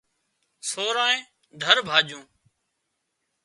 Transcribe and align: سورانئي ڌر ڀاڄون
سورانئي 0.69 1.19
ڌر 1.61 1.77
ڀاڄون 1.89 2.23